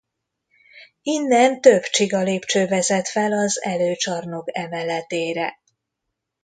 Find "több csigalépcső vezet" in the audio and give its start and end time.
1.61-3.07